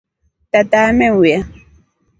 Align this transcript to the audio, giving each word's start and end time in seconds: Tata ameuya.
Tata 0.51 0.77
ameuya. 0.91 1.39